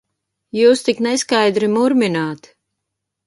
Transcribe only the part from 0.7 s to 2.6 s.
tik neskaidri murmināt!